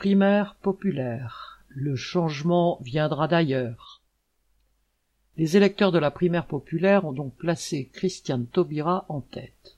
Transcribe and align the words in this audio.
Primaire 0.00 0.56
populaire. 0.62 1.60
Le 1.68 1.94
changement 1.94 2.78
viendra 2.80 3.28
d'ailleurs. 3.28 4.00
Les 5.36 5.58
électeurs 5.58 5.92
de 5.92 5.98
la 5.98 6.10
primaire 6.10 6.46
populaire 6.46 7.04
ont 7.04 7.12
donc 7.12 7.36
placé 7.36 7.90
Christiane 7.92 8.46
Taubira 8.46 9.04
en 9.10 9.20
tête. 9.20 9.76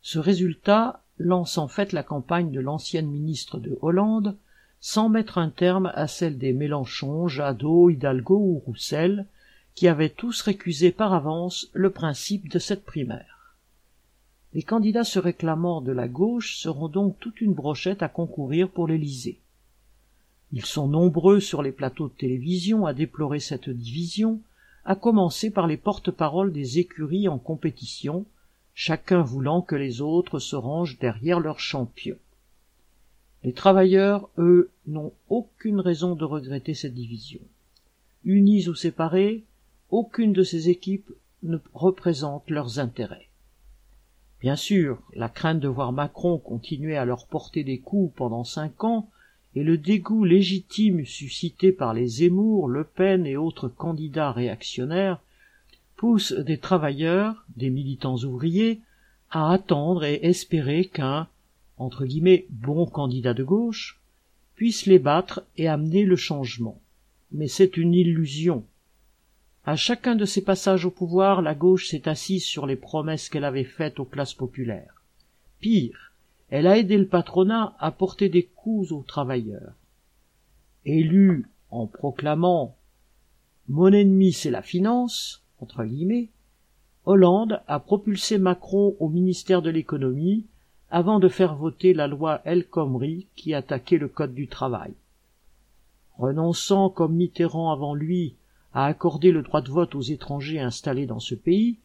Ce 0.00 0.18
résultat 0.18 1.02
lance 1.18 1.58
en 1.58 1.68
fait 1.68 1.92
la 1.92 2.02
campagne 2.02 2.52
de 2.52 2.60
l'ancienne 2.60 3.10
ministre 3.10 3.58
de 3.58 3.78
Hollande 3.82 4.34
sans 4.80 5.10
mettre 5.10 5.36
un 5.36 5.50
terme 5.50 5.92
à 5.94 6.06
celle 6.06 6.38
des 6.38 6.54
Mélenchon, 6.54 7.28
Jadot, 7.28 7.90
Hidalgo 7.90 8.38
ou 8.38 8.58
Roussel, 8.60 9.26
qui 9.74 9.88
avaient 9.88 10.08
tous 10.08 10.40
récusé 10.40 10.90
par 10.90 11.12
avance 11.12 11.68
le 11.74 11.90
principe 11.90 12.48
de 12.48 12.58
cette 12.58 12.86
primaire. 12.86 13.33
Les 14.54 14.62
candidats 14.62 15.04
se 15.04 15.18
réclamant 15.18 15.80
de 15.80 15.90
la 15.90 16.06
gauche 16.06 16.56
seront 16.56 16.86
donc 16.86 17.18
toute 17.18 17.40
une 17.40 17.54
brochette 17.54 18.04
à 18.04 18.08
concourir 18.08 18.68
pour 18.68 18.86
l'Élysée. 18.86 19.40
Ils 20.52 20.64
sont 20.64 20.86
nombreux 20.86 21.40
sur 21.40 21.60
les 21.60 21.72
plateaux 21.72 22.06
de 22.06 22.12
télévision 22.12 22.86
à 22.86 22.94
déplorer 22.94 23.40
cette 23.40 23.68
division, 23.68 24.40
à 24.84 24.94
commencer 24.94 25.50
par 25.50 25.66
les 25.66 25.76
porte-paroles 25.76 26.52
des 26.52 26.78
écuries 26.78 27.26
en 27.26 27.38
compétition, 27.38 28.26
chacun 28.74 29.22
voulant 29.22 29.60
que 29.60 29.74
les 29.74 30.00
autres 30.00 30.38
se 30.38 30.54
rangent 30.54 31.00
derrière 31.00 31.40
leur 31.40 31.58
champion. 31.58 32.16
Les 33.42 33.52
travailleurs, 33.52 34.28
eux, 34.38 34.70
n'ont 34.86 35.12
aucune 35.28 35.80
raison 35.80 36.14
de 36.14 36.24
regretter 36.24 36.74
cette 36.74 36.94
division. 36.94 37.40
Unis 38.24 38.68
ou 38.68 38.76
séparés, 38.76 39.42
aucune 39.90 40.32
de 40.32 40.44
ces 40.44 40.68
équipes 40.68 41.10
ne 41.42 41.58
représente 41.72 42.48
leurs 42.48 42.78
intérêts. 42.78 43.28
Bien 44.44 44.56
sûr, 44.56 44.98
la 45.14 45.30
crainte 45.30 45.60
de 45.60 45.68
voir 45.68 45.90
Macron 45.90 46.36
continuer 46.36 46.98
à 46.98 47.06
leur 47.06 47.26
porter 47.26 47.64
des 47.64 47.78
coups 47.78 48.14
pendant 48.14 48.44
cinq 48.44 48.84
ans 48.84 49.08
et 49.54 49.64
le 49.64 49.78
dégoût 49.78 50.26
légitime 50.26 51.06
suscité 51.06 51.72
par 51.72 51.94
les 51.94 52.06
Zemmour, 52.06 52.68
Le 52.68 52.84
Pen 52.84 53.24
et 53.24 53.38
autres 53.38 53.68
candidats 53.68 54.32
réactionnaires 54.32 55.22
poussent 55.96 56.34
des 56.34 56.58
travailleurs, 56.58 57.46
des 57.56 57.70
militants 57.70 58.18
ouvriers, 58.18 58.80
à 59.30 59.50
attendre 59.50 60.04
et 60.04 60.20
espérer 60.22 60.84
qu'un 60.84 61.26
entre 61.78 62.04
guillemets 62.04 62.44
bon 62.50 62.84
candidat 62.84 63.32
de 63.32 63.44
gauche 63.44 63.98
puisse 64.56 64.84
les 64.84 64.98
battre 64.98 65.42
et 65.56 65.68
amener 65.68 66.04
le 66.04 66.16
changement. 66.16 66.82
Mais 67.32 67.48
c'est 67.48 67.78
une 67.78 67.94
illusion. 67.94 68.62
À 69.66 69.76
chacun 69.76 70.14
de 70.14 70.26
ses 70.26 70.42
passages 70.42 70.84
au 70.84 70.90
pouvoir, 70.90 71.40
la 71.40 71.54
gauche 71.54 71.88
s'est 71.88 72.06
assise 72.06 72.44
sur 72.44 72.66
les 72.66 72.76
promesses 72.76 73.30
qu'elle 73.30 73.44
avait 73.44 73.64
faites 73.64 73.98
aux 73.98 74.04
classes 74.04 74.34
populaires. 74.34 75.02
Pire, 75.60 76.12
elle 76.50 76.66
a 76.66 76.76
aidé 76.76 76.98
le 76.98 77.06
patronat 77.06 77.74
à 77.78 77.90
porter 77.90 78.28
des 78.28 78.42
coups 78.42 78.92
aux 78.92 79.02
travailleurs. 79.02 79.72
Élu 80.84 81.48
en 81.70 81.86
proclamant 81.86 82.76
Mon 83.68 83.90
ennemi 83.90 84.34
c'est 84.34 84.50
la 84.50 84.60
finance, 84.60 85.42
entre 85.60 85.84
guillemets, 85.84 86.28
Hollande 87.06 87.62
a 87.66 87.80
propulsé 87.80 88.38
Macron 88.38 88.96
au 89.00 89.08
ministère 89.08 89.62
de 89.62 89.70
l'économie 89.70 90.44
avant 90.90 91.18
de 91.18 91.28
faire 91.28 91.54
voter 91.54 91.94
la 91.94 92.06
loi 92.06 92.42
El 92.44 92.66
Khomri 92.66 93.26
qui 93.34 93.54
attaquait 93.54 93.98
le 93.98 94.08
code 94.08 94.34
du 94.34 94.46
travail. 94.46 94.92
Renonçant 96.18 96.90
comme 96.90 97.14
Mitterrand 97.14 97.72
avant 97.72 97.94
lui 97.94 98.34
à 98.74 98.86
accorder 98.86 99.30
le 99.30 99.42
droit 99.42 99.62
de 99.62 99.70
vote 99.70 99.94
aux 99.94 100.02
étrangers 100.02 100.60
installés 100.60 101.06
dans 101.06 101.20
ce 101.20 101.34
pays, 101.34 101.76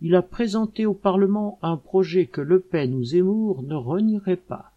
il 0.00 0.14
a 0.14 0.22
présenté 0.22 0.86
au 0.86 0.94
Parlement 0.94 1.58
un 1.62 1.76
projet 1.76 2.26
que 2.26 2.40
Le 2.40 2.60
Pen 2.60 2.94
ou 2.94 3.04
Zemmour 3.04 3.62
ne 3.62 3.74
renierait 3.74 4.36
pas 4.36 4.72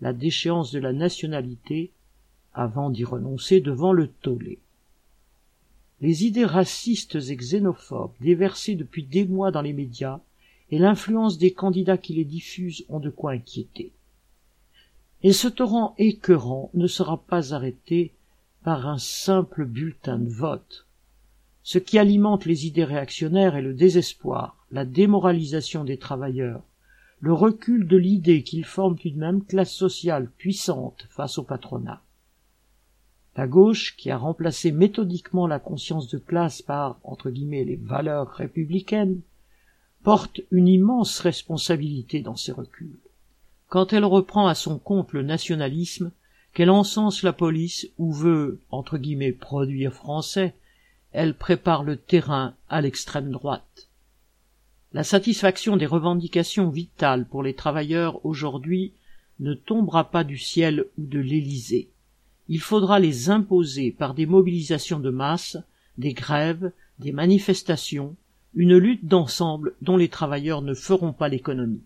la 0.00 0.12
déchéance 0.12 0.72
de 0.72 0.78
la 0.78 0.92
nationalité 0.92 1.90
avant 2.54 2.90
d'y 2.90 3.04
renoncer 3.04 3.60
devant 3.60 3.92
le 3.92 4.08
tollé. 4.08 4.58
Les 6.00 6.24
idées 6.24 6.44
racistes 6.44 7.16
et 7.16 7.36
xénophobes 7.36 8.12
déversées 8.20 8.74
depuis 8.74 9.02
des 9.02 9.24
mois 9.24 9.50
dans 9.50 9.62
les 9.62 9.72
médias 9.72 10.20
et 10.70 10.78
l'influence 10.78 11.38
des 11.38 11.52
candidats 11.52 11.98
qui 11.98 12.14
les 12.14 12.24
diffusent 12.24 12.84
ont 12.88 13.00
de 13.00 13.10
quoi 13.10 13.32
inquiéter. 13.32 13.92
Et 15.22 15.32
ce 15.32 15.48
torrent 15.48 15.94
écœurant 15.98 16.70
ne 16.74 16.86
sera 16.86 17.18
pas 17.18 17.54
arrêté 17.54 18.12
par 18.62 18.86
un 18.86 18.98
simple 18.98 19.64
bulletin 19.64 20.18
de 20.18 20.28
vote. 20.28 20.87
Ce 21.70 21.76
qui 21.76 21.98
alimente 21.98 22.46
les 22.46 22.66
idées 22.66 22.84
réactionnaires 22.84 23.54
est 23.54 23.60
le 23.60 23.74
désespoir, 23.74 24.56
la 24.70 24.86
démoralisation 24.86 25.84
des 25.84 25.98
travailleurs, 25.98 26.62
le 27.20 27.34
recul 27.34 27.86
de 27.86 27.98
l'idée 27.98 28.42
qu'ils 28.42 28.64
forment 28.64 28.96
une 29.04 29.18
même 29.18 29.44
classe 29.44 29.74
sociale 29.74 30.30
puissante 30.38 31.06
face 31.10 31.36
au 31.36 31.42
patronat. 31.42 32.00
La 33.36 33.46
gauche, 33.46 33.96
qui 33.98 34.10
a 34.10 34.16
remplacé 34.16 34.72
méthodiquement 34.72 35.46
la 35.46 35.58
conscience 35.58 36.08
de 36.08 36.16
classe 36.16 36.62
par, 36.62 36.98
entre 37.04 37.28
guillemets, 37.28 37.64
les 37.64 37.76
valeurs 37.76 38.30
républicaines, 38.30 39.20
porte 40.02 40.40
une 40.50 40.68
immense 40.68 41.20
responsabilité 41.20 42.22
dans 42.22 42.36
ces 42.36 42.52
reculs. 42.52 42.96
Quand 43.68 43.92
elle 43.92 44.06
reprend 44.06 44.46
à 44.46 44.54
son 44.54 44.78
compte 44.78 45.12
le 45.12 45.22
nationalisme, 45.22 46.12
qu'elle 46.54 46.70
encense 46.70 47.22
la 47.22 47.34
police 47.34 47.90
ou 47.98 48.10
veut, 48.10 48.58
entre 48.70 48.96
guillemets, 48.96 49.32
produire 49.32 49.92
français, 49.92 50.54
elle 51.12 51.34
prépare 51.34 51.84
le 51.84 51.96
terrain 51.96 52.54
à 52.68 52.80
l'extrême 52.80 53.30
droite. 53.30 53.88
La 54.92 55.04
satisfaction 55.04 55.76
des 55.76 55.86
revendications 55.86 56.70
vitales 56.70 57.26
pour 57.26 57.42
les 57.42 57.54
travailleurs 57.54 58.24
aujourd'hui 58.24 58.92
ne 59.40 59.54
tombera 59.54 60.10
pas 60.10 60.24
du 60.24 60.38
ciel 60.38 60.86
ou 60.96 61.06
de 61.06 61.18
l'Élysée. 61.18 61.88
Il 62.48 62.60
faudra 62.60 62.98
les 62.98 63.30
imposer 63.30 63.90
par 63.90 64.14
des 64.14 64.26
mobilisations 64.26 64.98
de 64.98 65.10
masse, 65.10 65.58
des 65.98 66.14
grèves, 66.14 66.72
des 66.98 67.12
manifestations, 67.12 68.16
une 68.54 68.76
lutte 68.76 69.06
d'ensemble 69.06 69.74
dont 69.82 69.96
les 69.96 70.08
travailleurs 70.08 70.62
ne 70.62 70.74
feront 70.74 71.12
pas 71.12 71.28
l'économie. 71.28 71.82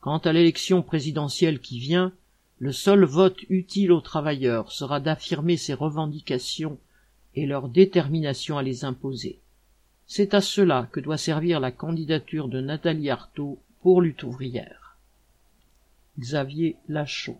Quant 0.00 0.18
à 0.18 0.32
l'élection 0.32 0.82
présidentielle 0.82 1.60
qui 1.60 1.78
vient, 1.78 2.12
le 2.58 2.72
seul 2.72 3.04
vote 3.04 3.38
utile 3.48 3.92
aux 3.92 4.00
travailleurs 4.00 4.72
sera 4.72 4.98
d'affirmer 4.98 5.56
ces 5.56 5.74
revendications 5.74 6.78
et 7.34 7.46
leur 7.46 7.68
détermination 7.68 8.58
à 8.58 8.62
les 8.62 8.84
imposer. 8.84 9.40
C'est 10.06 10.34
à 10.34 10.40
cela 10.40 10.88
que 10.92 11.00
doit 11.00 11.16
servir 11.16 11.60
la 11.60 11.70
candidature 11.70 12.48
de 12.48 12.60
Nathalie 12.60 13.10
Arthaud 13.10 13.58
pour 13.80 14.02
lutte 14.02 14.22
ouvrière. 14.22 14.96
Xavier 16.18 16.76
Lachaud 16.88 17.38